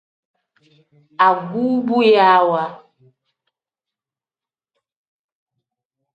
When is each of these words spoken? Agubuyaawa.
Agubuyaawa. 1.27 2.63